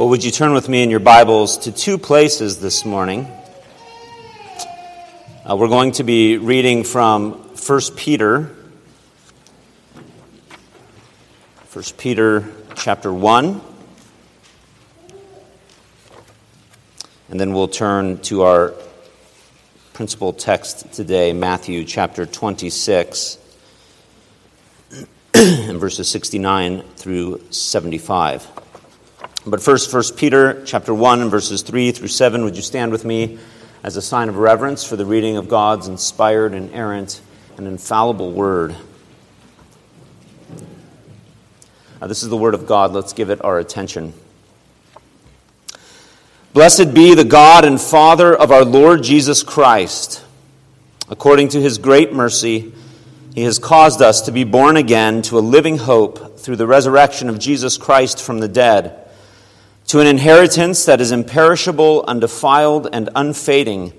[0.00, 3.30] Well, would you turn with me in your Bibles to two places this morning?
[5.44, 8.56] Uh, we're going to be reading from 1 Peter.
[11.74, 13.60] 1 Peter chapter 1.
[17.28, 18.72] And then we'll turn to our
[19.92, 23.36] principal text today, Matthew chapter 26,
[25.34, 28.59] and verses 69 through 75.
[29.46, 32.44] But first, 1 Peter chapter 1 and verses 3 through 7.
[32.44, 33.38] Would you stand with me
[33.82, 37.22] as a sign of reverence for the reading of God's inspired, inerrant,
[37.56, 38.76] and infallible word?
[42.02, 42.92] This is the word of God.
[42.92, 44.12] Let's give it our attention.
[46.52, 50.22] Blessed be the God and Father of our Lord Jesus Christ.
[51.08, 52.74] According to his great mercy,
[53.34, 57.30] he has caused us to be born again to a living hope through the resurrection
[57.30, 58.99] of Jesus Christ from the dead
[59.90, 63.92] to an inheritance that is imperishable, undefiled, and unfading,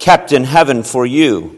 [0.00, 1.56] kept in heaven for you,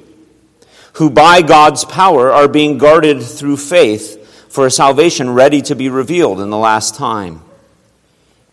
[0.96, 5.88] who by God's power are being guarded through faith for a salvation ready to be
[5.88, 7.40] revealed in the last time.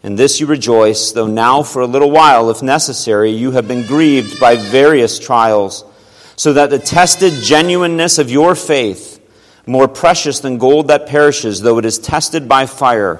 [0.04, 3.86] In this you rejoice, though now for a little while, if necessary, you have been
[3.86, 5.84] grieved by various trials,
[6.38, 9.20] so that the tested genuineness of your faith,
[9.66, 13.20] more precious than gold that perishes, though it is tested by fire,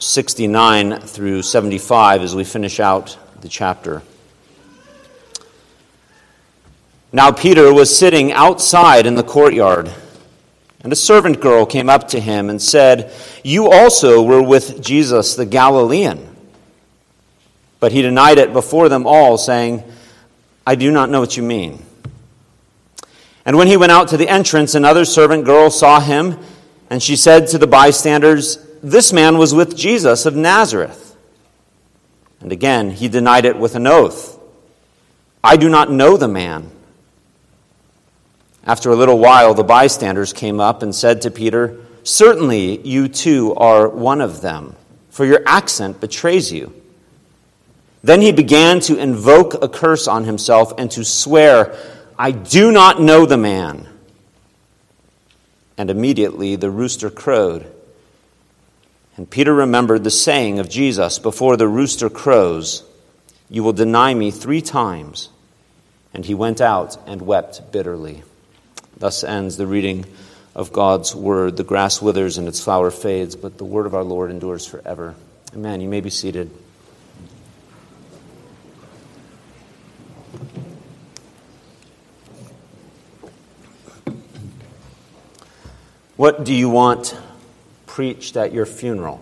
[0.00, 4.02] 69 through 75 as we finish out the chapter.
[7.12, 9.90] Now Peter was sitting outside in the courtyard,
[10.82, 13.12] and a servant girl came up to him and said,
[13.44, 16.26] You also were with Jesus the Galilean.
[17.78, 19.84] But he denied it before them all, saying,
[20.66, 21.84] I do not know what you mean.
[23.44, 26.38] And when he went out to the entrance, another servant girl saw him,
[26.88, 31.16] and she said to the bystanders, this man was with Jesus of Nazareth.
[32.40, 34.38] And again, he denied it with an oath
[35.42, 36.70] I do not know the man.
[38.64, 43.54] After a little while, the bystanders came up and said to Peter, Certainly you too
[43.54, 44.76] are one of them,
[45.08, 46.74] for your accent betrays you.
[48.02, 51.76] Then he began to invoke a curse on himself and to swear,
[52.18, 53.86] I do not know the man.
[55.76, 57.70] And immediately the rooster crowed.
[59.16, 62.84] And Peter remembered the saying of Jesus before the rooster crows,
[63.48, 65.28] You will deny me three times.
[66.12, 68.22] And he went out and wept bitterly.
[68.96, 70.06] Thus ends the reading
[70.54, 71.56] of God's word.
[71.56, 75.14] The grass withers and its flower fades, but the word of our Lord endures forever.
[75.54, 75.80] Amen.
[75.80, 76.50] You may be seated.
[86.16, 87.16] What do you want
[87.90, 89.20] preached at your funeral?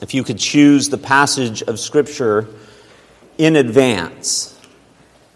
[0.00, 2.46] If you could choose the passage of Scripture
[3.38, 4.56] in advance,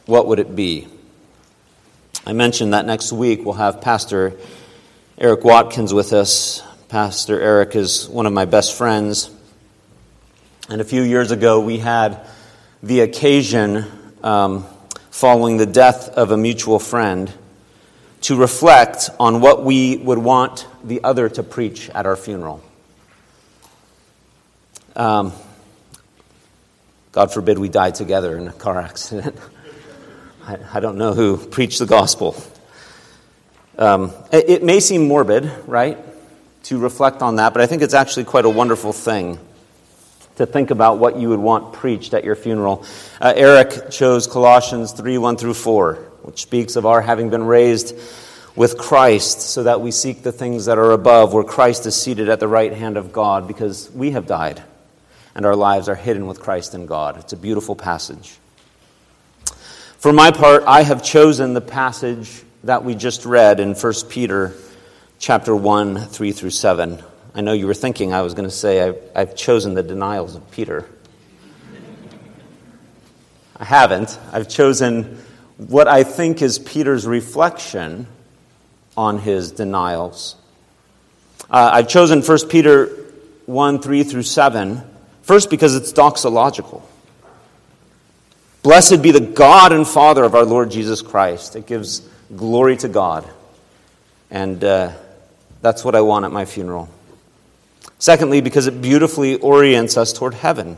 [0.06, 0.86] what would it be?
[2.24, 4.34] I mentioned that next week we'll have Pastor
[5.19, 6.62] Eric Watkins with us.
[6.88, 9.28] Pastor Eric is one of my best friends.
[10.68, 12.24] And a few years ago, we had
[12.80, 13.86] the occasion,
[14.22, 14.64] um,
[15.10, 17.32] following the death of a mutual friend,
[18.22, 22.62] to reflect on what we would want the other to preach at our funeral.
[24.94, 25.32] Um,
[27.12, 29.36] God forbid we die together in a car accident.
[30.47, 32.36] I, I don't know who preached the gospel.
[33.78, 35.98] Um, it, it may seem morbid, right,
[36.65, 39.38] to reflect on that, but I think it's actually quite a wonderful thing
[40.36, 42.84] to think about what you would want preached at your funeral.
[43.21, 47.97] Uh, Eric chose Colossians 3 1 through 4 which speaks of our having been raised
[48.56, 52.28] with Christ so that we seek the things that are above, where Christ is seated
[52.28, 54.62] at the right hand of God, because we have died
[55.36, 57.18] and our lives are hidden with Christ in God.
[57.18, 58.38] It's a beautiful passage.
[59.98, 64.54] For my part, I have chosen the passage that we just read in 1 Peter
[65.18, 67.02] chapter 1, 3 through 7.
[67.34, 70.34] I know you were thinking I was going to say I've, I've chosen the denials
[70.34, 70.88] of Peter.
[73.59, 74.18] I haven't.
[74.32, 75.22] I've chosen
[75.59, 78.06] what I think is Peter's reflection
[78.97, 80.37] on his denials.
[81.51, 82.87] Uh, I've chosen 1 Peter
[83.47, 84.83] 1 3 through 7,
[85.22, 86.83] first because it's doxological.
[88.63, 91.54] Blessed be the God and Father of our Lord Jesus Christ.
[91.54, 92.01] It gives
[92.34, 93.28] glory to God.
[94.28, 94.93] And uh,
[95.63, 96.89] that's what I want at my funeral.
[98.01, 100.77] Secondly, because it beautifully orients us toward heaven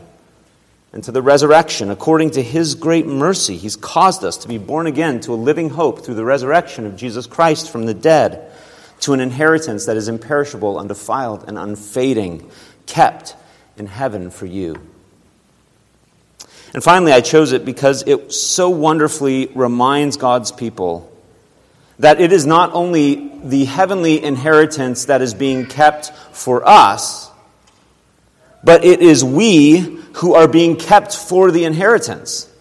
[0.91, 1.91] and to the resurrection.
[1.91, 5.69] According to his great mercy, he's caused us to be born again to a living
[5.69, 8.51] hope through the resurrection of Jesus Christ from the dead,
[9.01, 12.49] to an inheritance that is imperishable, undefiled, and unfading,
[12.85, 13.35] kept
[13.77, 14.75] in heaven for you.
[16.73, 21.11] And finally, I chose it because it so wonderfully reminds God's people
[21.97, 27.29] that it is not only the heavenly inheritance that is being kept for us,
[28.63, 32.51] but it is we who are being kept for the inheritance,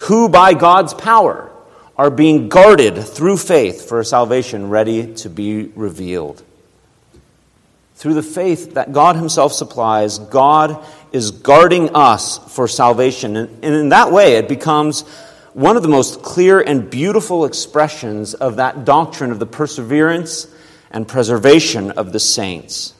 [0.00, 1.50] who by God's power
[1.96, 6.42] are being guarded through faith for salvation ready to be revealed.
[7.94, 13.36] Through the faith that God Himself supplies, God is guarding us for salvation.
[13.36, 15.02] And in that way, it becomes
[15.52, 20.52] one of the most clear and beautiful expressions of that doctrine of the perseverance
[20.90, 22.94] and preservation of the saints.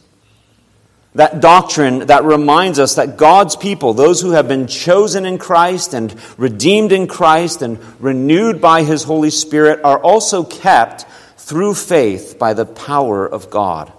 [1.15, 5.93] That doctrine that reminds us that God's people, those who have been chosen in Christ
[5.93, 11.05] and redeemed in Christ and renewed by His Holy Spirit, are also kept
[11.37, 13.93] through faith by the power of God.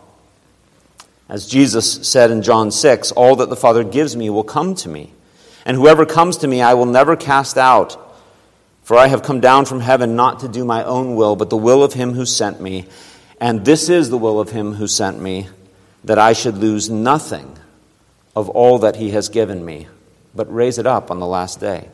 [1.30, 4.90] As Jesus said in John 6, all that the Father gives me will come to
[4.90, 5.14] me,
[5.66, 8.00] and whoever comes to me I will never cast out.
[8.84, 11.58] For I have come down from heaven not to do my own will, but the
[11.58, 12.86] will of him who sent me.
[13.40, 15.48] And this is the will of him who sent me,
[16.04, 17.58] that I should lose nothing
[18.36, 19.88] of all that he has given me,
[20.36, 21.88] but raise it up on the last day.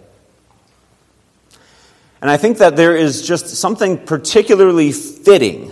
[2.21, 5.71] And I think that there is just something particularly fitting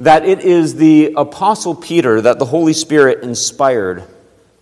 [0.00, 4.02] that it is the Apostle Peter that the Holy Spirit inspired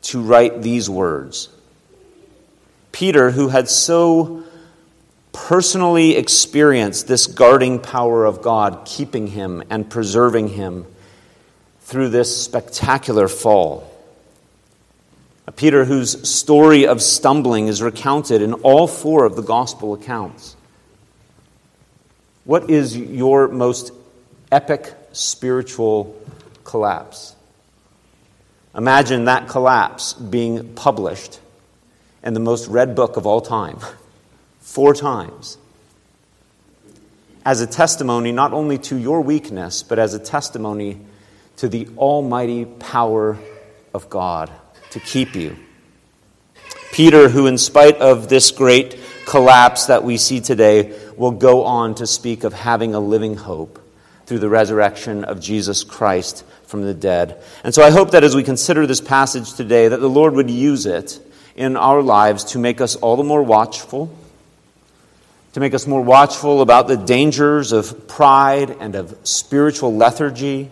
[0.02, 1.48] to write these words.
[2.90, 4.44] Peter, who had so
[5.32, 10.84] personally experienced this guarding power of God, keeping him and preserving him
[11.92, 13.86] through this spectacular fall.
[15.46, 20.56] A Peter whose story of stumbling is recounted in all four of the gospel accounts.
[22.44, 23.92] What is your most
[24.50, 26.18] epic spiritual
[26.64, 27.36] collapse?
[28.74, 31.40] Imagine that collapse being published
[32.24, 33.78] in the most read book of all time.
[34.60, 35.58] four times
[37.44, 40.98] as a testimony not only to your weakness, but as a testimony
[41.62, 43.38] to the almighty power
[43.94, 44.50] of God
[44.90, 45.56] to keep you.
[46.90, 51.94] Peter, who, in spite of this great collapse that we see today, will go on
[51.94, 53.80] to speak of having a living hope
[54.26, 57.40] through the resurrection of Jesus Christ from the dead.
[57.62, 60.50] And so I hope that as we consider this passage today, that the Lord would
[60.50, 61.20] use it
[61.54, 64.12] in our lives to make us all the more watchful
[65.52, 70.70] to make us more watchful about the dangers of pride and of spiritual lethargy,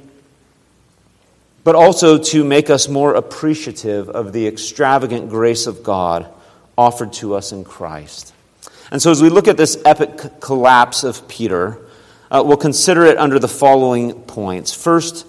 [1.65, 6.27] but also to make us more appreciative of the extravagant grace of God
[6.77, 8.33] offered to us in Christ.
[8.91, 11.79] And so, as we look at this epic collapse of Peter,
[12.31, 14.75] uh, we'll consider it under the following points.
[14.75, 15.27] First,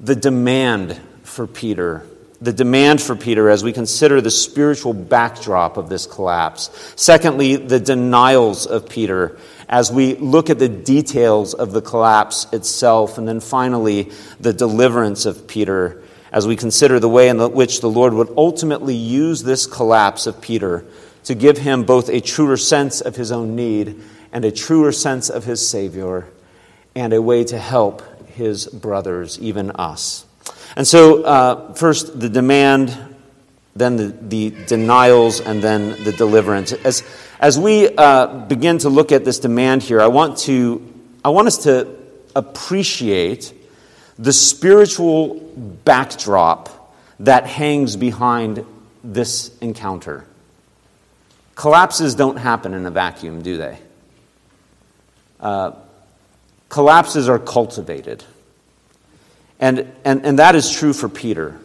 [0.00, 2.04] the demand for Peter
[2.40, 6.70] the demand for Peter as we consider the spiritual backdrop of this collapse.
[6.94, 13.18] Secondly, the denials of Peter as we look at the details of the collapse itself.
[13.18, 14.10] And then finally,
[14.40, 18.94] the deliverance of Peter as we consider the way in which the Lord would ultimately
[18.94, 20.84] use this collapse of Peter
[21.24, 24.00] to give him both a truer sense of his own need
[24.32, 26.28] and a truer sense of his Savior
[26.94, 30.26] and a way to help his brothers, even us.
[30.76, 32.96] And so, uh, first, the demand,
[33.74, 36.72] then the, the, denials, and then the deliverance.
[36.72, 37.02] As,
[37.40, 40.82] as we uh, begin to look at this demand here, I want, to,
[41.24, 41.96] I want us to
[42.34, 43.52] appreciate
[44.18, 45.34] the spiritual
[45.84, 48.64] backdrop that hangs behind
[49.04, 50.24] this encounter.
[51.54, 53.78] Collapses don't happen in a vacuum, do they?
[55.40, 55.72] Uh,
[56.68, 58.24] collapses are cultivated.
[59.60, 61.58] And, and, and that is true for Peter.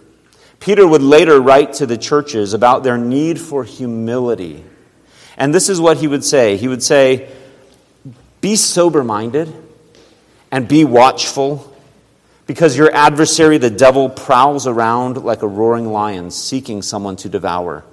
[0.60, 4.64] Peter would later write to the churches about their need for humility.
[5.38, 7.32] And this is what he would say He would say,
[8.42, 9.54] Be sober minded
[10.52, 11.76] and be watchful,
[12.46, 17.84] because your adversary, the devil, prowls around like a roaring lion seeking someone to devour.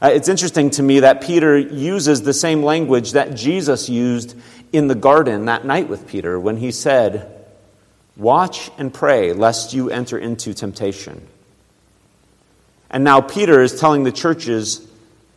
[0.00, 4.36] Uh, it's interesting to me that Peter uses the same language that Jesus used
[4.72, 7.32] in the garden that night with Peter when he said,
[8.16, 11.26] Watch and pray lest you enter into temptation.
[12.90, 14.86] And now Peter is telling the churches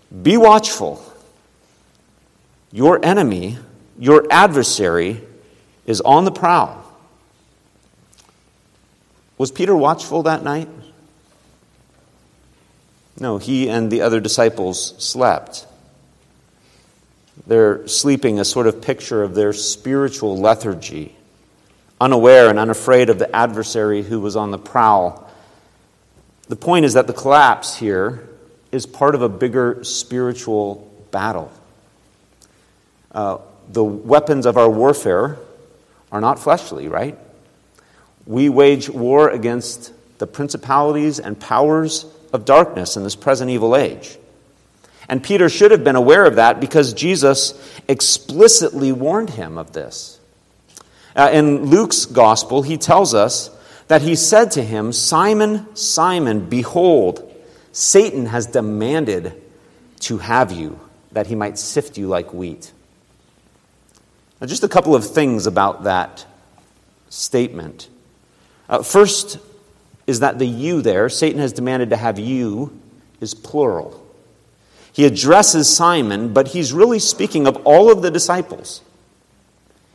[0.09, 1.03] Be watchful.
[2.71, 3.57] Your enemy,
[3.97, 5.21] your adversary,
[5.85, 6.83] is on the prowl.
[9.37, 10.67] Was Peter watchful that night?
[13.19, 15.67] No, he and the other disciples slept.
[17.47, 21.15] Their sleeping, a sort of picture of their spiritual lethargy,
[21.99, 25.29] unaware and unafraid of the adversary who was on the prowl.
[26.47, 28.27] The point is that the collapse here
[28.71, 31.51] is part of a bigger spiritual battle.
[33.11, 33.39] Uh,
[33.71, 35.37] the weapons of our warfare
[36.11, 37.17] are not fleshly, right?
[38.25, 44.17] We wage war against the principalities and powers of darkness in this present evil age.
[45.07, 50.19] And Peter should have been aware of that because Jesus explicitly warned him of this.
[51.15, 53.49] Uh, in Luke's gospel, he tells us
[53.87, 57.28] that he said to him, Simon, Simon, behold,
[57.71, 59.41] Satan has demanded
[60.01, 60.79] to have you,
[61.11, 62.71] that he might sift you like wheat.
[64.39, 66.25] Now, just a couple of things about that
[67.09, 67.89] statement.
[68.69, 69.39] Uh, first
[70.07, 72.79] is that the you there, Satan has demanded to have you,
[73.19, 74.05] is plural.
[74.91, 78.81] He addresses Simon, but he's really speaking of all of the disciples.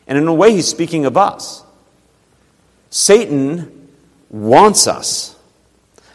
[0.07, 1.63] And in a way, he's speaking of us.
[2.91, 3.89] Satan
[4.31, 5.34] wants us,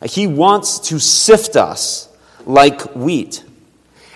[0.05, 2.07] he wants to sift us
[2.45, 3.43] like wheat.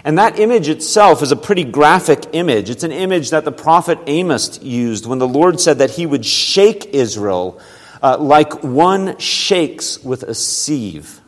[0.05, 2.69] And that image itself is a pretty graphic image.
[2.69, 6.25] It's an image that the prophet Amos used when the Lord said that he would
[6.25, 7.61] shake Israel
[8.01, 11.21] uh, like one shakes with a sieve.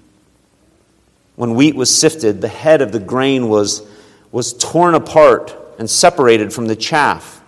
[1.35, 3.87] When wheat was sifted, the head of the grain was,
[4.31, 7.41] was torn apart and separated from the chaff.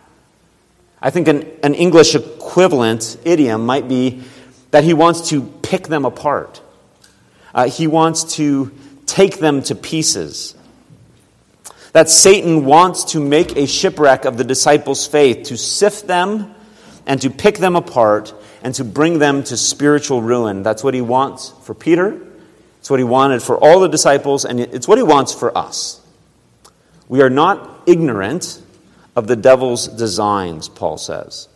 [1.02, 4.24] I think an, an English equivalent idiom might be
[4.72, 6.62] that he wants to pick them apart.
[7.54, 8.72] Uh, he wants to
[9.06, 10.56] take them to pieces.
[11.94, 16.54] That Satan wants to make a shipwreck of the disciples' faith, to sift them
[17.06, 20.64] and to pick them apart and to bring them to spiritual ruin.
[20.64, 22.22] That's what he wants for Peter.
[22.80, 26.02] It's what he wanted for all the disciples, and it's what he wants for us.
[27.08, 28.62] We are not ignorant
[29.16, 31.48] of the devil's designs, Paul says.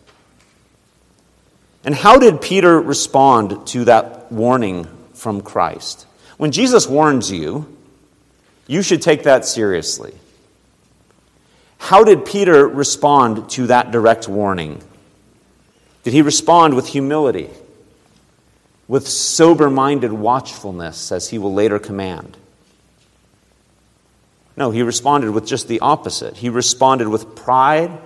[1.84, 4.86] And how did Peter respond to that warning
[5.22, 6.06] from Christ?
[6.36, 7.74] When Jesus warns you,
[8.66, 10.14] you should take that seriously.
[11.78, 14.82] How did Peter respond to that direct warning?
[16.02, 17.50] Did he respond with humility,
[18.88, 22.36] with sober minded watchfulness, as he will later command?
[24.56, 26.36] No, he responded with just the opposite.
[26.36, 27.96] He responded with pride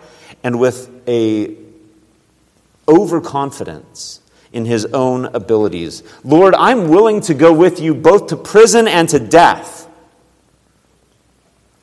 [0.43, 1.57] and with a
[2.89, 4.21] overconfidence
[4.57, 6.03] in his own abilities.
[6.25, 9.87] Lord, I'm willing to go with you both to prison and to death.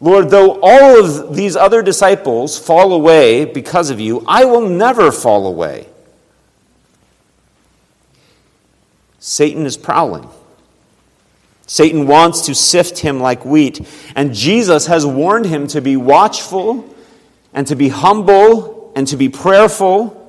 [0.01, 5.12] Lord, though all of these other disciples fall away because of you, I will never
[5.12, 5.88] fall away.
[9.20, 10.27] Satan is prowling.
[11.68, 16.94] Satan wants to sift him like wheat, and Jesus has warned him to be watchful
[17.53, 20.23] and to be humble and to be prayerful.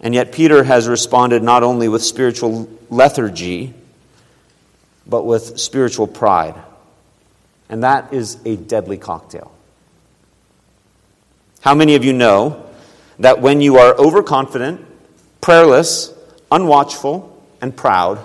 [0.00, 3.74] And yet, Peter has responded not only with spiritual lethargy,
[5.06, 6.54] but with spiritual pride.
[7.68, 9.52] And that is a deadly cocktail.
[11.60, 12.64] How many of you know
[13.18, 14.84] that when you are overconfident,
[15.40, 16.12] prayerless,
[16.50, 17.28] unwatchful,
[17.60, 18.20] and proud,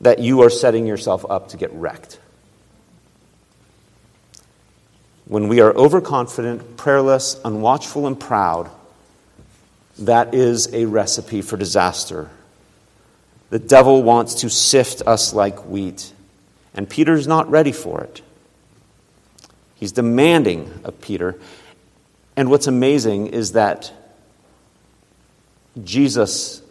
[0.00, 2.18] that you are setting yourself up to get wrecked?
[5.26, 8.68] When we are overconfident, prayerless, unwatchful, and proud,
[10.00, 12.30] that is a recipe for disaster.
[13.50, 16.12] The devil wants to sift us like wheat,
[16.74, 18.22] and Peter's not ready for it.
[19.74, 21.36] He's demanding of Peter.
[22.36, 23.92] And what's amazing is that
[25.82, 26.62] Jesus,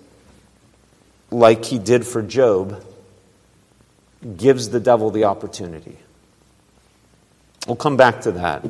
[1.31, 2.83] like he did for Job,
[4.37, 5.97] gives the devil the opportunity.
[7.67, 8.65] We'll come back to that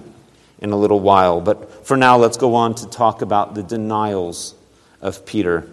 [0.60, 1.42] in a little while.
[1.42, 4.56] But for now, let's go on to talk about the denials
[5.02, 5.68] of Peter.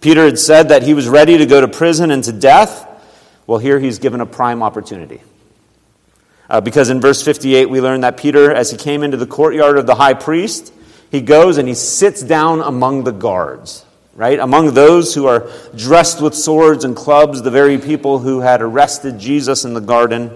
[0.00, 2.86] Peter had said that he was ready to go to prison and to death.
[3.46, 5.22] Well, here he's given a prime opportunity.
[6.48, 9.78] Uh, because in verse 58, we learn that Peter, as he came into the courtyard
[9.78, 10.72] of the high priest,
[11.10, 14.38] he goes and he sits down among the guards, right?
[14.38, 19.18] Among those who are dressed with swords and clubs, the very people who had arrested
[19.18, 20.28] Jesus in the garden.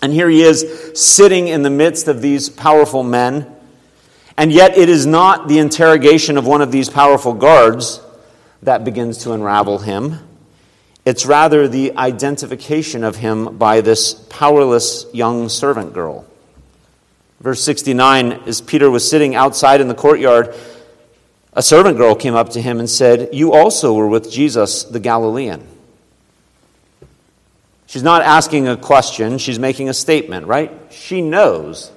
[0.00, 3.54] And here he is sitting in the midst of these powerful men.
[4.36, 8.00] And yet, it is not the interrogation of one of these powerful guards
[8.62, 10.20] that begins to unravel him.
[11.04, 16.26] It's rather the identification of him by this powerless young servant girl.
[17.40, 20.54] Verse 69 As Peter was sitting outside in the courtyard,
[21.52, 25.00] a servant girl came up to him and said, You also were with Jesus the
[25.00, 25.66] Galilean.
[27.88, 30.70] She's not asking a question, she's making a statement, right?
[30.90, 31.90] She knows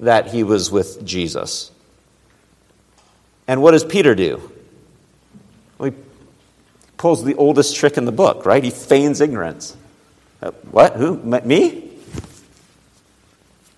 [0.00, 1.70] that he was with Jesus.
[3.46, 4.50] And what does Peter do?
[5.78, 5.96] Well, he
[6.96, 8.64] pulls the oldest trick in the book, right?
[8.64, 9.76] He feigns ignorance.
[10.42, 10.96] Uh, what?
[10.96, 11.16] Who?
[11.16, 11.88] Me?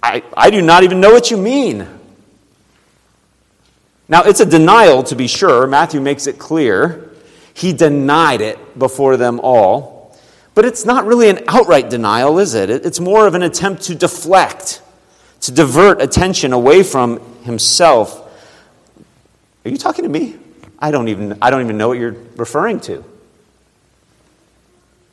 [0.02, 1.87] I, I do not even know what you mean.
[4.09, 5.67] Now, it's a denial, to be sure.
[5.67, 7.11] Matthew makes it clear.
[7.52, 10.00] He denied it before them all.
[10.61, 12.69] But it's not really an outright denial, is it?
[12.69, 14.83] It's more of an attempt to deflect,
[15.40, 18.31] to divert attention away from himself.
[19.64, 20.37] Are you talking to me?
[20.79, 23.02] I don't even, I don't even know what you're referring to.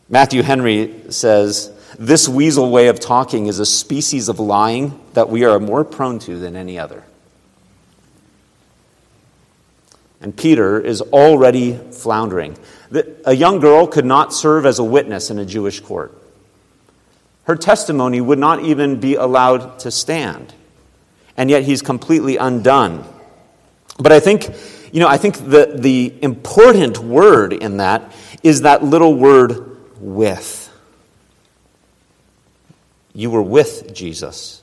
[0.09, 5.45] Matthew Henry says, This weasel way of talking is a species of lying that we
[5.45, 7.05] are more prone to than any other.
[10.21, 12.57] And Peter is already floundering.
[13.25, 16.17] A young girl could not serve as a witness in a Jewish court.
[17.43, 20.53] Her testimony would not even be allowed to stand.
[21.37, 23.05] And yet he's completely undone.
[23.99, 24.49] But I think,
[24.91, 28.11] you know, I think the, the important word in that
[28.43, 30.63] is that little word with.
[33.13, 34.61] You were with Jesus.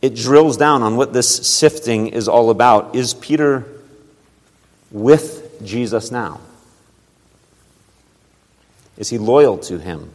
[0.00, 2.94] It drills down on what this sifting is all about.
[2.94, 3.66] Is Peter
[4.90, 6.40] with Jesus now?
[8.96, 10.10] Is he loyal to him?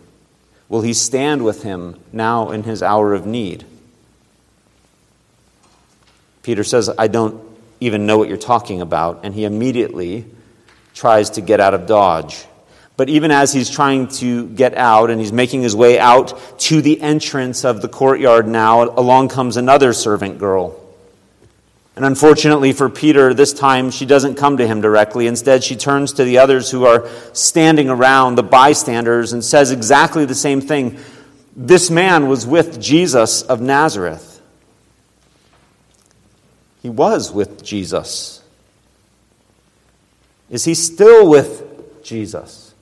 [0.70, 3.66] Will he stand with him now in his hour of need?
[6.42, 7.42] Peter says, I don't
[7.80, 10.26] even know what you're talking about, and he immediately
[10.94, 12.46] tries to get out of Dodge.
[12.98, 16.82] But even as he's trying to get out and he's making his way out to
[16.82, 20.83] the entrance of the courtyard now, along comes another servant girl
[21.96, 25.28] and unfortunately for Peter, this time she doesn't come to him directly.
[25.28, 30.26] Instead, she turns to the others who are standing around, the bystanders, and says exactly
[30.26, 30.98] the same thing.
[31.56, 34.42] This man was with Jesus of Nazareth.
[36.82, 38.42] He was with Jesus.
[40.50, 42.74] Is he still with Jesus?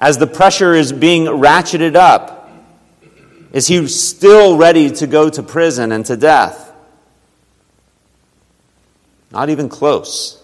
[0.00, 2.50] As the pressure is being ratcheted up,
[3.52, 6.71] is he still ready to go to prison and to death?
[9.32, 10.42] Not even close.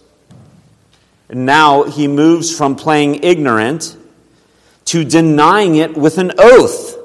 [1.28, 3.96] And now he moves from playing ignorant
[4.86, 6.96] to denying it with an oath.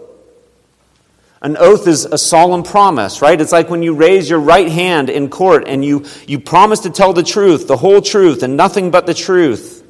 [1.41, 3.39] An oath is a solemn promise, right?
[3.39, 6.89] It's like when you raise your right hand in court and you, you promise to
[6.89, 9.85] tell the truth, the whole truth, and nothing but the truth.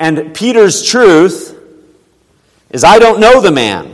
[0.00, 1.56] And Peter's truth
[2.70, 3.92] is I don't know the man.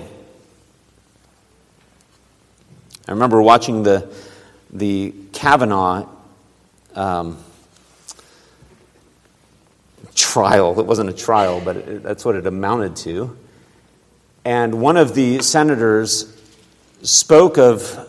[3.07, 4.11] I remember watching the,
[4.73, 6.09] the Kavanaugh
[6.95, 7.39] um,
[10.15, 10.79] trial.
[10.79, 13.37] It wasn't a trial, but it, that's what it amounted to.
[14.45, 16.35] And one of the senators
[17.03, 18.09] spoke of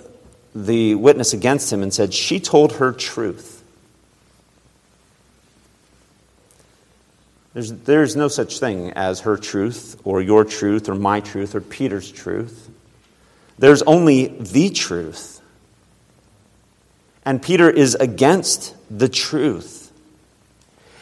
[0.55, 3.63] the witness against him and said, She told her truth.
[7.53, 11.61] There's, there's no such thing as her truth, or your truth, or my truth, or
[11.61, 12.69] Peter's truth.
[13.59, 15.39] There's only the truth.
[17.25, 19.91] And Peter is against the truth.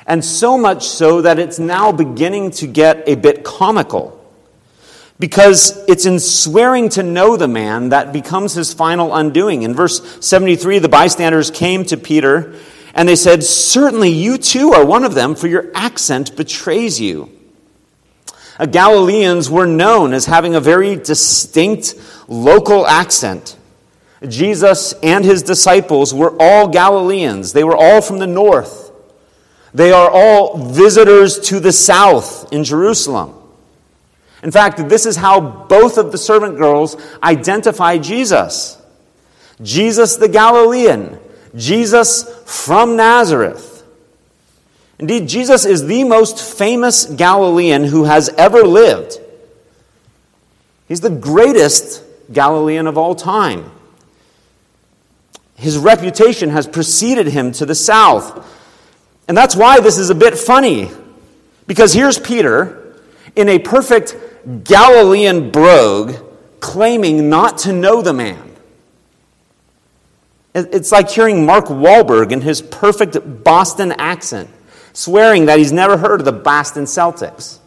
[0.05, 4.17] And so much so that it's now beginning to get a bit comical.
[5.19, 9.62] Because it's in swearing to know the man that becomes his final undoing.
[9.62, 12.55] In verse 73, the bystanders came to Peter
[12.93, 17.31] and they said, Certainly you too are one of them, for your accent betrays you.
[18.69, 21.95] Galileans were known as having a very distinct
[22.27, 23.57] local accent.
[24.27, 27.53] Jesus and his disciples were all Galileans.
[27.53, 28.91] They were all from the north.
[29.73, 33.34] They are all visitors to the south in Jerusalem.
[34.43, 38.77] In fact, this is how both of the servant girls identify Jesus
[39.62, 41.19] Jesus the Galilean,
[41.55, 43.84] Jesus from Nazareth.
[44.97, 49.19] Indeed, Jesus is the most famous Galilean who has ever lived.
[50.88, 53.71] He's the greatest Galilean of all time.
[55.62, 58.47] His reputation has preceded him to the south.
[59.28, 60.89] And that's why this is a bit funny.
[61.67, 62.97] Because here's Peter
[63.36, 64.17] in a perfect
[64.63, 66.15] Galilean brogue
[66.60, 68.52] claiming not to know the man.
[70.56, 74.50] It's like hearing Mark Wahlberg in his perfect Boston accent
[74.93, 77.60] swearing that he's never heard of the Boston Celtics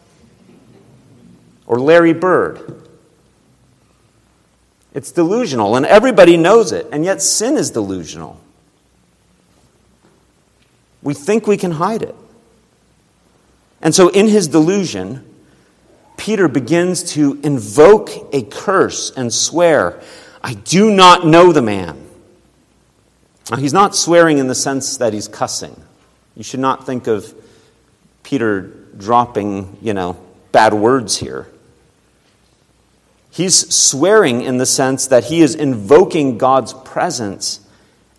[1.65, 2.84] or Larry Bird.
[4.95, 8.39] It's delusional, and everybody knows it, and yet sin is delusional.
[11.01, 12.15] We think we can hide it.
[13.81, 15.29] And so, in his delusion,
[16.15, 20.01] Peter begins to invoke a curse and swear,
[20.41, 22.01] I do not know the man.
[23.51, 25.79] Now, he's not swearing in the sense that he's cussing.
[26.37, 27.33] You should not think of
[28.23, 28.61] Peter
[28.97, 30.17] dropping, you know,
[30.53, 31.47] bad words here.
[33.35, 37.59] He's swearing in the sense that he is invoking God's presence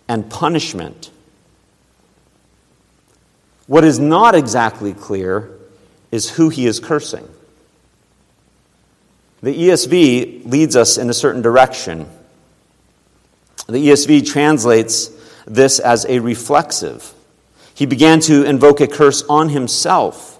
[0.07, 1.09] and punishment.
[3.65, 5.49] What is not exactly clear
[6.11, 7.27] is who he is cursing.
[9.41, 12.07] The ESV leads us in a certain direction.
[13.65, 15.09] The ESV translates
[15.47, 17.11] this as a reflexive.
[17.73, 20.36] He began to invoke a curse on himself,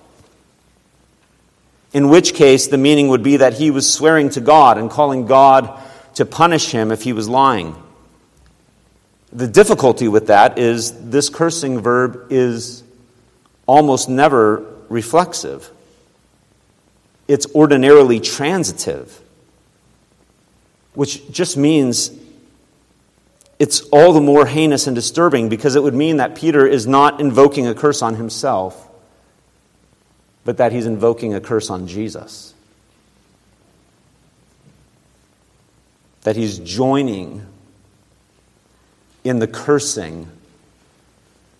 [1.93, 5.25] in which case the meaning would be that he was swearing to God and calling
[5.25, 5.79] God
[6.15, 7.75] to punish him if he was lying.
[9.31, 12.83] The difficulty with that is this cursing verb is
[13.65, 15.69] almost never reflexive,
[17.27, 19.19] it's ordinarily transitive,
[20.93, 22.09] which just means
[23.59, 27.19] it's all the more heinous and disturbing because it would mean that Peter is not
[27.19, 28.86] invoking a curse on himself,
[30.47, 32.53] but that he's invoking a curse on Jesus.
[36.21, 37.45] That he's joining
[39.25, 40.29] in the cursing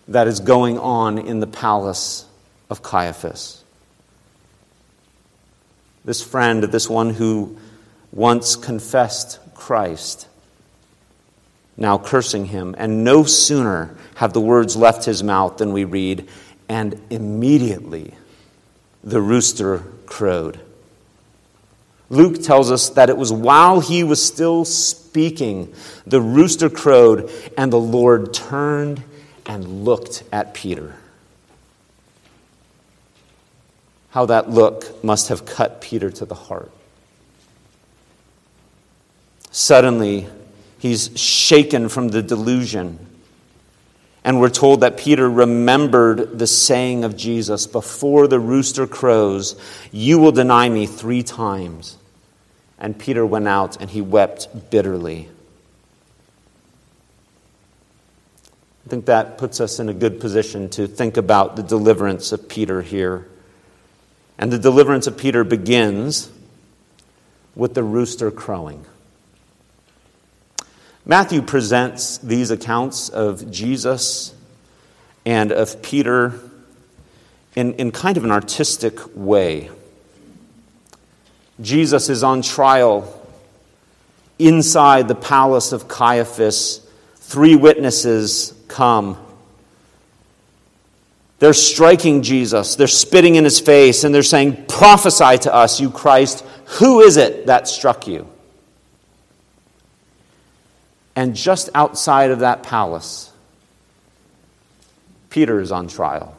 [0.08, 2.24] that is going on in the palace
[2.70, 3.62] of Caiaphas.
[6.06, 7.58] This friend, this one who
[8.10, 10.26] once confessed Christ,
[11.76, 12.74] now cursing him.
[12.78, 16.26] And no sooner have the words left his mouth than we read,
[16.70, 18.14] and immediately
[19.10, 20.60] the rooster crowed.
[22.10, 25.74] Luke tells us that it was while he was still speaking,
[26.06, 29.02] the rooster crowed, and the Lord turned
[29.44, 30.94] and looked at Peter.
[34.10, 36.70] How that look must have cut Peter to the heart.
[39.50, 40.28] Suddenly,
[40.78, 43.07] he's shaken from the delusion.
[44.24, 49.56] And we're told that Peter remembered the saying of Jesus before the rooster crows,
[49.92, 51.96] You will deny me three times.
[52.78, 55.28] And Peter went out and he wept bitterly.
[58.86, 62.48] I think that puts us in a good position to think about the deliverance of
[62.48, 63.28] Peter here.
[64.38, 66.30] And the deliverance of Peter begins
[67.54, 68.86] with the rooster crowing.
[71.10, 74.34] Matthew presents these accounts of Jesus
[75.24, 76.38] and of Peter
[77.56, 79.70] in, in kind of an artistic way.
[81.62, 83.26] Jesus is on trial
[84.38, 86.86] inside the palace of Caiaphas.
[87.16, 89.16] Three witnesses come.
[91.38, 95.88] They're striking Jesus, they're spitting in his face, and they're saying, Prophesy to us, you
[95.88, 96.44] Christ.
[96.80, 98.28] Who is it that struck you?
[101.18, 103.32] And just outside of that palace,
[105.30, 106.36] Peter is on trial.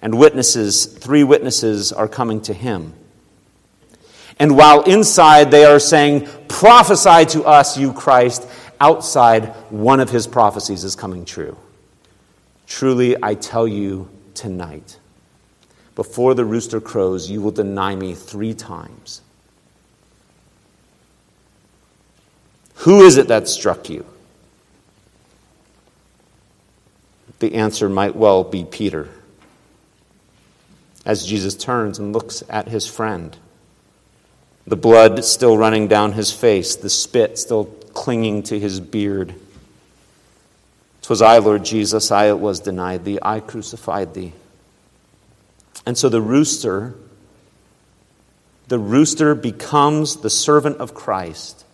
[0.00, 2.94] And witnesses, three witnesses, are coming to him.
[4.38, 8.48] And while inside they are saying, Prophesy to us, you Christ,
[8.80, 11.54] outside, one of his prophecies is coming true.
[12.66, 14.98] Truly, I tell you tonight,
[15.94, 19.20] before the rooster crows, you will deny me three times.
[22.78, 24.06] Who is it that struck you?
[27.40, 29.08] The answer might well be Peter.
[31.04, 33.36] As Jesus turns and looks at his friend,
[34.66, 37.64] the blood still running down his face, the spit still
[37.94, 39.34] clinging to his beard.
[41.02, 44.34] Twas I, Lord Jesus, I it was denied thee, I crucified thee.
[45.84, 46.94] And so the rooster,
[48.68, 51.64] the rooster becomes the servant of Christ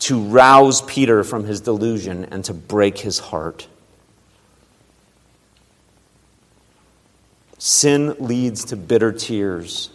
[0.00, 3.66] to rouse Peter from his delusion and to break his heart.
[7.58, 9.90] Sin leads to bitter tears.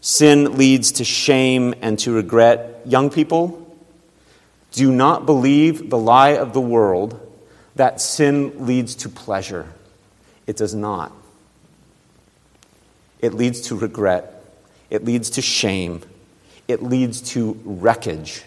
[0.00, 2.82] Sin leads to shame and to regret.
[2.84, 3.64] Young people,
[4.72, 7.20] do not believe the lie of the world
[7.76, 9.72] that sin leads to pleasure.
[10.46, 11.12] It does not.
[13.20, 14.44] It leads to regret,
[14.90, 16.02] it leads to shame,
[16.68, 18.42] it leads to wreckage.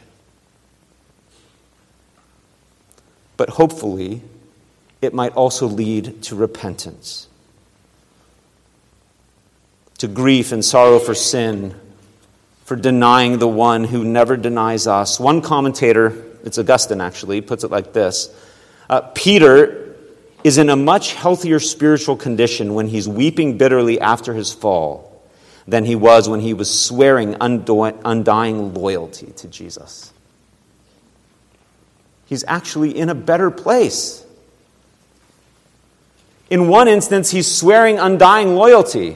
[3.35, 4.21] But hopefully,
[5.01, 7.27] it might also lead to repentance,
[9.97, 11.73] to grief and sorrow for sin,
[12.65, 15.19] for denying the one who never denies us.
[15.19, 18.29] One commentator, it's Augustine actually, puts it like this
[18.89, 19.95] uh, Peter
[20.43, 25.10] is in a much healthier spiritual condition when he's weeping bitterly after his fall
[25.71, 30.11] than he was when he was swearing undying loyalty to Jesus.
[32.25, 34.25] He's actually in a better place.
[36.49, 39.15] In one instance, he's swearing undying loyalty.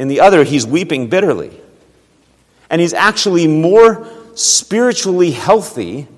[0.00, 1.58] In the other, he's weeping bitterly.
[2.68, 6.08] And he's actually more spiritually healthy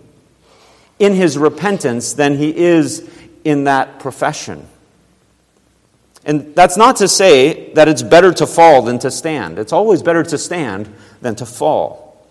[0.98, 3.06] in his repentance than he is
[3.44, 4.66] in that profession.
[6.28, 9.58] And that's not to say that it's better to fall than to stand.
[9.58, 12.22] It's always better to stand than to fall.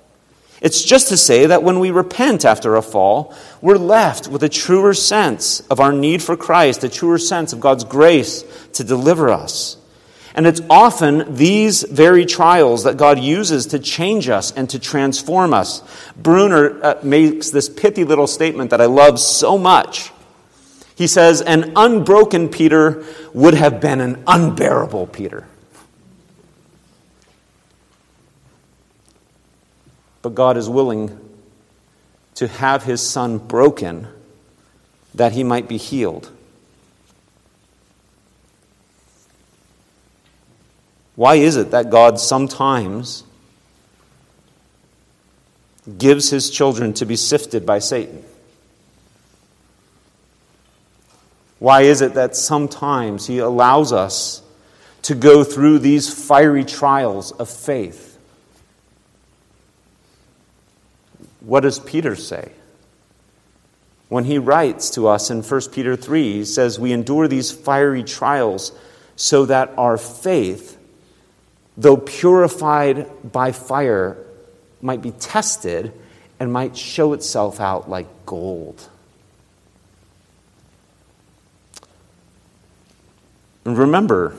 [0.61, 4.49] It's just to say that when we repent after a fall, we're left with a
[4.49, 9.29] truer sense of our need for Christ, a truer sense of God's grace to deliver
[9.29, 9.77] us.
[10.35, 15.55] And it's often these very trials that God uses to change us and to transform
[15.55, 15.81] us.
[16.15, 20.11] Bruner uh, makes this pithy little statement that I love so much.
[20.97, 25.45] He says, An unbroken Peter would have been an unbearable Peter.
[30.23, 31.15] But God is willing
[32.33, 34.07] to have his son broken
[35.13, 36.31] that he might be healed.
[41.15, 43.23] Why is it that God sometimes
[45.97, 48.23] gives his children to be sifted by Satan?
[51.59, 54.41] Why is it that sometimes He allows us
[55.03, 58.17] to go through these fiery trials of faith?
[61.39, 62.51] What does Peter say?
[64.09, 68.03] When he writes to us in 1 Peter 3, he says, We endure these fiery
[68.03, 68.71] trials
[69.15, 70.77] so that our faith,
[71.75, 74.17] though purified by fire,
[74.81, 75.93] might be tested
[76.39, 78.89] and might show itself out like gold.
[83.67, 84.33] And remember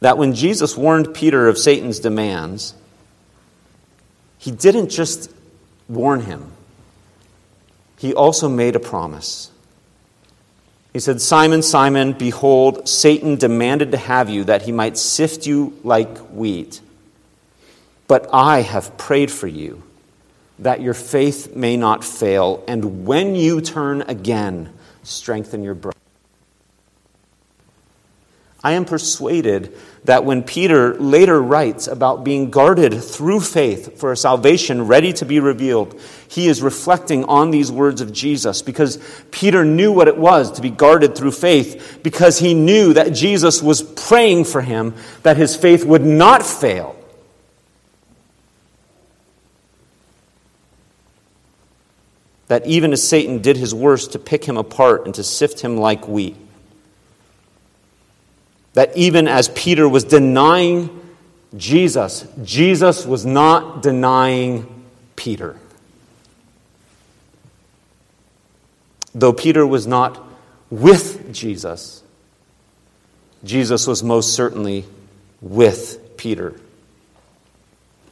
[0.00, 2.74] that when Jesus warned Peter of Satan's demands,
[4.36, 5.32] he didn't just
[5.88, 6.52] warn him,
[7.96, 9.50] he also made a promise.
[10.92, 15.78] He said, Simon, Simon, behold, Satan demanded to have you that he might sift you
[15.82, 16.82] like wheat.
[18.06, 19.82] But I have prayed for you
[20.58, 24.70] that your faith may not fail, and when you turn again,
[25.04, 25.99] strengthen your brother.
[28.62, 34.16] I am persuaded that when Peter later writes about being guarded through faith for a
[34.16, 38.98] salvation ready to be revealed, he is reflecting on these words of Jesus because
[39.30, 43.62] Peter knew what it was to be guarded through faith because he knew that Jesus
[43.62, 46.96] was praying for him that his faith would not fail.
[52.48, 55.78] That even as Satan did his worst to pick him apart and to sift him
[55.78, 56.36] like wheat,
[58.74, 60.96] that even as Peter was denying
[61.56, 64.84] Jesus, Jesus was not denying
[65.16, 65.56] Peter.
[69.14, 70.24] Though Peter was not
[70.70, 72.02] with Jesus,
[73.42, 74.84] Jesus was most certainly
[75.40, 76.54] with Peter,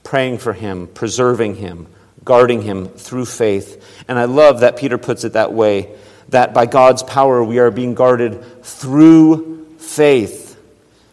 [0.03, 1.87] praying for him, preserving him,
[2.25, 4.03] guarding him through faith.
[4.09, 5.95] And I love that Peter puts it that way
[6.31, 10.48] that by God's power we are being guarded through faith.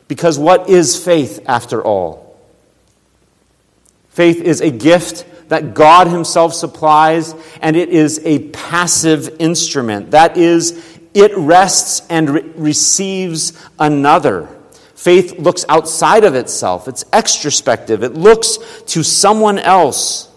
[0.07, 2.37] Because what is faith after all?
[4.09, 10.11] Faith is a gift that God Himself supplies, and it is a passive instrument.
[10.11, 14.47] That is, it rests and re- receives another.
[14.95, 20.31] Faith looks outside of itself, it's extrospective, it looks to someone else.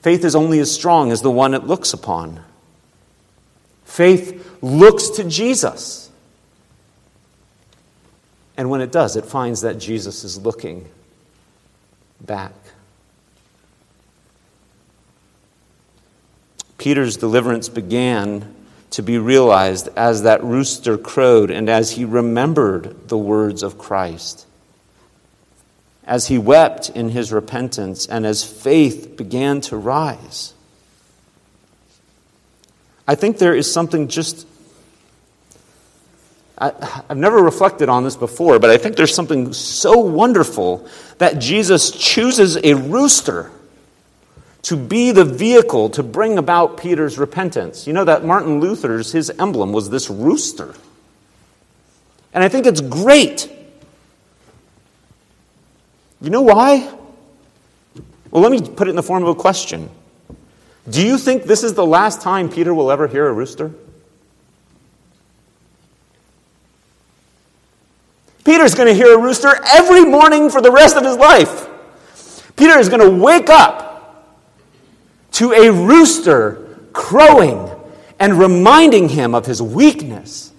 [0.00, 2.40] Faith is only as strong as the one it looks upon.
[3.84, 6.03] Faith looks to Jesus.
[8.56, 10.88] And when it does, it finds that Jesus is looking
[12.20, 12.52] back.
[16.78, 18.54] Peter's deliverance began
[18.90, 24.46] to be realized as that rooster crowed and as he remembered the words of Christ.
[26.06, 30.52] As he wept in his repentance and as faith began to rise.
[33.08, 34.46] I think there is something just
[36.56, 36.72] I,
[37.08, 40.88] have never reflected on this before, but I think there's something so wonderful
[41.18, 43.50] that Jesus chooses a rooster
[44.62, 47.86] to be the vehicle to bring about Peter's repentance.
[47.86, 50.74] You know that Martin Luther's, his emblem was this rooster.
[52.32, 53.50] And I think it's great.
[56.20, 56.90] You know why?
[58.30, 59.90] Well, let me put it in the form of a question.
[60.88, 63.72] Do you think this is the last time Peter will ever hear a rooster?
[68.44, 71.70] Peter's going to hear a rooster every morning for the rest of his life.
[72.56, 74.40] Peter is going to wake up
[75.32, 77.70] to a rooster crowing
[78.20, 80.52] and reminding him of his weakness,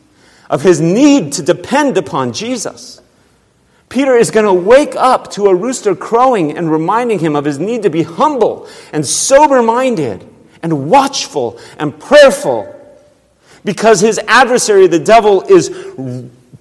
[0.49, 3.01] of his need to depend upon Jesus.
[3.87, 7.59] Peter is going to wake up to a rooster crowing and reminding him of his
[7.59, 10.27] need to be humble and sober minded
[10.61, 12.71] and watchful and prayerful
[13.63, 15.69] because his adversary, the devil, is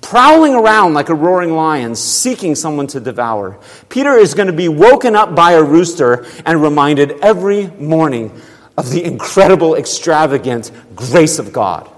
[0.05, 3.59] prowling around like a roaring lion, seeking someone to devour.
[3.89, 8.31] Peter is going to be woken up by a rooster and reminded every morning
[8.77, 11.91] of the incredible, extravagant grace of God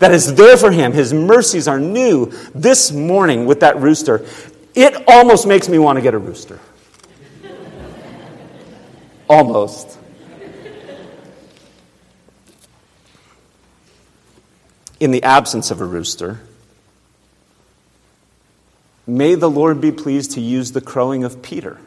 [0.00, 0.92] that is there for him.
[0.92, 4.26] His mercies are new this morning with that rooster.
[4.74, 6.58] It almost makes me want to get a rooster.
[9.28, 9.98] almost.
[14.98, 16.40] In the absence of a rooster,
[19.10, 21.78] May the Lord be pleased to use the crowing of Peter.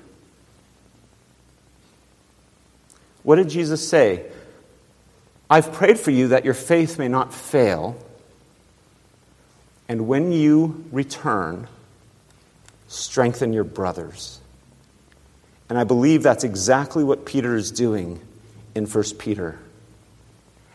[3.24, 4.26] What did Jesus say?
[5.50, 7.96] I've prayed for you that your faith may not fail,
[9.88, 11.70] and when you return,
[12.90, 14.42] strengthen your brothers.
[15.70, 18.20] And I believe that's exactly what Peter is doing
[18.76, 19.60] in 1 Peter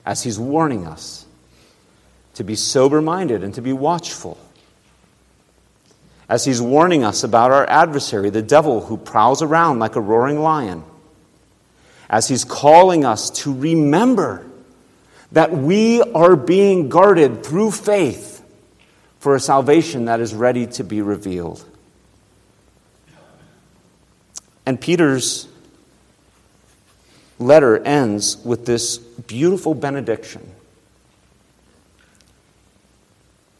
[0.06, 1.26] as he's warning us
[2.37, 4.38] to be sober minded and to be watchful
[6.28, 10.40] as he's warning us about our adversary, the devil who prowls around like a roaring
[10.40, 10.84] lion,
[12.10, 14.44] as he's calling us to remember
[15.32, 18.44] that we are being guarded through faith
[19.20, 21.64] for a salvation that is ready to be revealed.
[24.64, 25.48] And Peter's
[27.38, 30.46] letter ends with this beautiful benediction.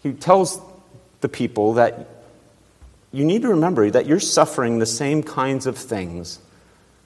[0.03, 0.61] He tells
[1.21, 2.18] the people that
[3.13, 6.41] you need to remember that you're suffering the same kinds of things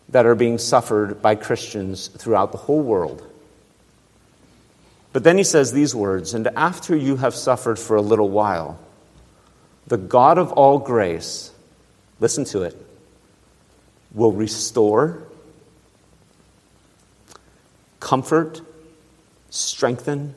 [0.09, 3.27] that are being suffered by Christians throughout the whole world.
[5.12, 8.79] But then he says these words And after you have suffered for a little while,
[9.87, 11.51] the God of all grace,
[12.21, 12.77] listen to it,
[14.12, 15.23] will restore,
[18.01, 18.61] comfort,
[19.51, 20.35] strengthen,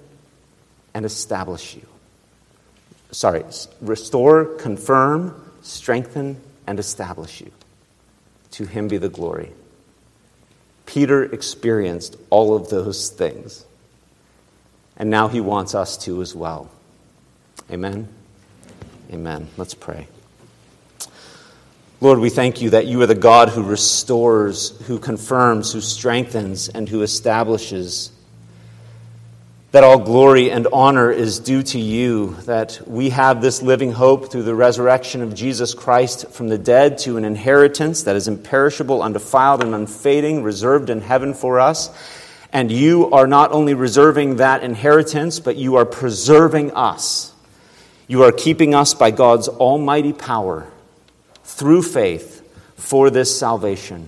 [0.93, 1.85] and establish you.
[3.11, 3.43] Sorry,
[3.81, 7.51] restore, confirm, strengthen, and establish you.
[8.51, 9.51] To him be the glory.
[10.85, 13.65] Peter experienced all of those things.
[14.97, 16.69] And now he wants us to as well.
[17.69, 18.07] Amen.
[19.11, 19.47] Amen.
[19.57, 20.07] Let's pray.
[21.99, 26.69] Lord, we thank you that you are the God who restores, who confirms, who strengthens,
[26.69, 28.11] and who establishes
[29.75, 34.31] that all glory and honor is due to you, that we have this living hope
[34.31, 39.03] through the resurrection of Jesus Christ from the dead to an inheritance that is imperishable,
[39.03, 41.89] undefiled, and unfading, reserved in heaven for us.
[42.53, 47.33] And you are not only reserving that inheritance, but you are preserving us.
[48.07, 50.71] You are keeping us by God's almighty power
[51.43, 54.07] through faith for this salvation.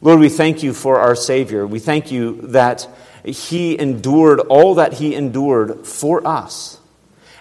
[0.00, 1.66] Lord, we thank you for our Savior.
[1.66, 2.88] We thank you that
[3.24, 6.78] he endured all that he endured for us.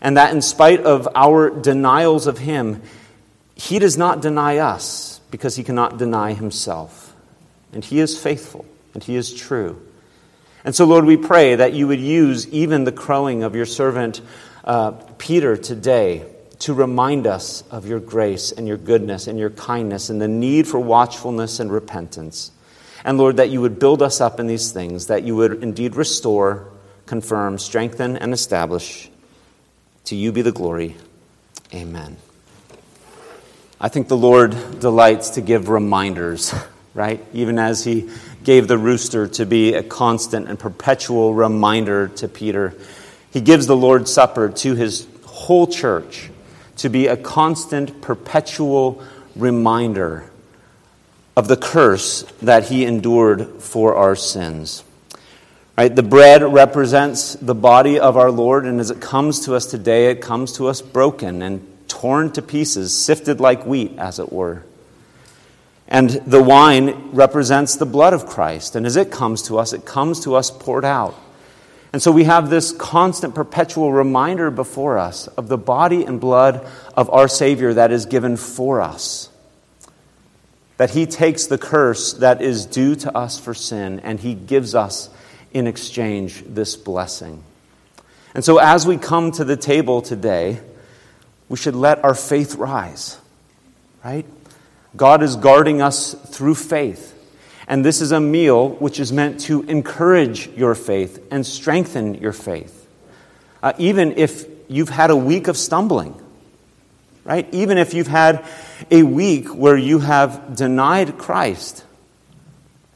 [0.02, 2.82] And that in spite of our denials of him,
[3.56, 7.14] he does not deny us because he cannot deny himself.
[7.74, 9.82] And he is faithful and he is true.
[10.64, 14.22] And so, Lord, we pray that you would use even the crowing of your servant
[14.64, 16.26] uh, Peter today
[16.60, 20.68] to remind us of your grace and your goodness and your kindness and the need
[20.68, 22.52] for watchfulness and repentance.
[23.04, 25.96] And Lord, that you would build us up in these things, that you would indeed
[25.96, 26.68] restore,
[27.06, 29.10] confirm, strengthen, and establish.
[30.06, 30.96] To you be the glory.
[31.74, 32.18] Amen.
[33.80, 36.54] I think the Lord delights to give reminders,
[36.94, 37.24] right?
[37.34, 38.10] Even as he
[38.44, 42.74] gave the rooster to be a constant and perpetual reminder to Peter,
[43.32, 46.30] he gives the Lord's Supper to his whole church
[46.78, 49.04] to be a constant, perpetual
[49.36, 50.29] reminder
[51.40, 54.84] of the curse that he endured for our sins.
[55.78, 55.96] Right?
[55.96, 60.12] The bread represents the body of our Lord, and as it comes to us today,
[60.12, 64.64] it comes to us broken and torn to pieces, sifted like wheat, as it were.
[65.88, 68.76] And the wine represents the blood of Christ.
[68.76, 71.16] And as it comes to us, it comes to us poured out.
[71.94, 76.68] And so we have this constant, perpetual reminder before us of the body and blood
[76.98, 79.30] of our Savior that is given for us.
[80.80, 84.74] That He takes the curse that is due to us for sin and He gives
[84.76, 85.10] us
[85.52, 87.44] in exchange this blessing.
[88.34, 90.62] And so as we come to the table today,
[91.50, 93.18] we should let our faith rise,
[94.06, 94.26] right?
[94.96, 97.16] God is guarding us through faith.
[97.68, 102.34] And this is a meal which is meant to encourage your faith and strengthen your
[102.34, 102.88] faith.
[103.62, 106.20] Uh, even if you've had a week of stumbling,
[107.24, 107.48] right?
[107.54, 108.46] Even if you've had
[108.90, 111.84] a week where you have denied Christ,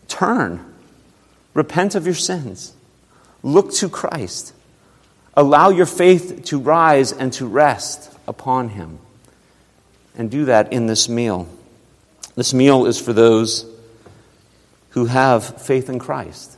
[0.07, 0.63] turn,
[1.53, 2.73] repent of your sins,
[3.41, 4.53] look to Christ,
[5.35, 8.99] allow your faith to rise and to rest upon Him.
[10.15, 11.47] And do that in this meal.
[12.35, 13.65] This meal is for those
[14.89, 16.55] who have faith in Christ,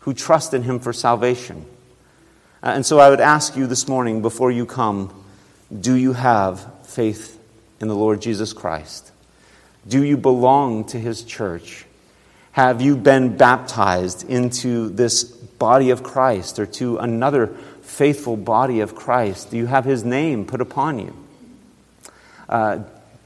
[0.00, 1.64] who trust in Him for salvation.
[2.62, 5.14] Uh, and so I would ask you this morning, before you come,
[5.78, 7.38] do you have faith
[7.80, 9.12] in the Lord Jesus Christ?
[9.88, 11.86] Do you belong to His church?
[12.52, 17.48] Have you been baptized into this body of Christ or to another
[17.82, 19.50] faithful body of Christ?
[19.50, 21.16] Do you have His name put upon you?
[22.48, 22.80] Uh,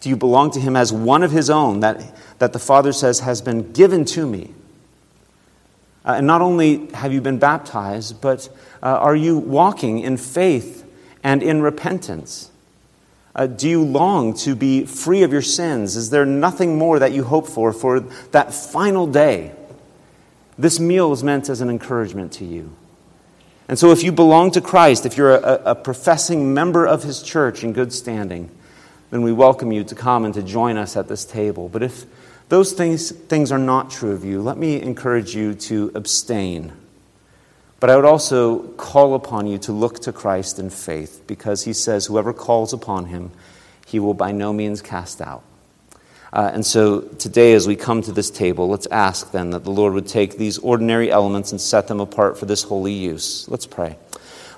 [0.04, 3.20] do you belong to him as one of his own that, that the Father says
[3.20, 4.52] has been given to me?
[6.04, 8.46] Uh, and not only have you been baptized, but
[8.82, 10.84] uh, are you walking in faith
[11.22, 12.50] and in repentance?
[13.34, 15.96] Uh, do you long to be free of your sins?
[15.96, 19.52] Is there nothing more that you hope for for that final day?
[20.56, 22.76] This meal is meant as an encouragement to you.
[23.66, 27.22] And so, if you belong to Christ, if you're a, a professing member of his
[27.22, 28.50] church in good standing,
[29.10, 31.68] then we welcome you to come and to join us at this table.
[31.68, 32.04] But if
[32.50, 36.72] those things, things are not true of you, let me encourage you to abstain.
[37.84, 41.74] But I would also call upon you to look to Christ in faith, because he
[41.74, 43.30] says, Whoever calls upon him,
[43.86, 45.42] he will by no means cast out.
[46.32, 49.70] Uh, and so today, as we come to this table, let's ask then that the
[49.70, 53.46] Lord would take these ordinary elements and set them apart for this holy use.
[53.50, 53.98] Let's pray.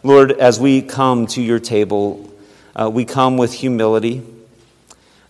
[0.05, 2.33] Lord, as we come to your table,
[2.77, 4.23] uh, we come with humility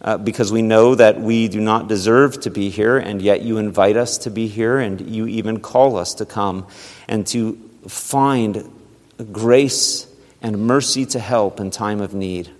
[0.02, 3.56] uh, because we know that we do not deserve to be here, and yet you
[3.56, 6.66] invite us to be here, and you even call us to come
[7.08, 8.70] and to find
[9.32, 10.06] grace
[10.42, 12.50] and mercy to help in time of need.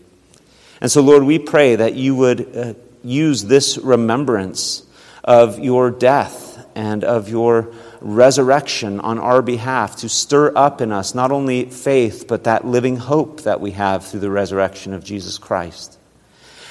[0.80, 4.82] And so, Lord, we pray that you would uh, use this remembrance
[5.24, 11.14] of your death and of your resurrection on our behalf to stir up in us
[11.14, 15.38] not only faith, but that living hope that we have through the resurrection of Jesus
[15.38, 15.98] Christ.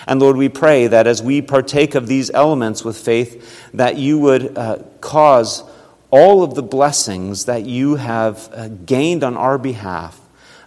[0.08, 4.20] And Lord, we pray that as we partake of these elements with faith, that you
[4.20, 5.64] would uh, cause
[6.12, 10.20] all of the blessings that you have uh, gained on our behalf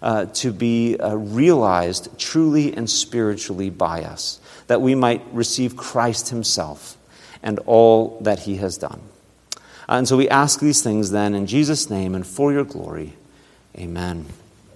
[0.02, 6.28] uh, to be uh, realized truly and spiritually by us, that we might receive Christ
[6.28, 6.96] Himself
[7.42, 9.00] and all that He has done.
[9.88, 13.14] And so we ask these things then in Jesus' name and for your glory.
[13.76, 14.26] Amen.